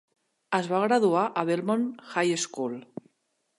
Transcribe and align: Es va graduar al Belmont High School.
Es 0.59 0.69
va 0.71 0.79
graduar 0.85 1.27
al 1.41 1.45
Belmont 1.51 1.85
High 2.17 2.41
School. 2.47 2.81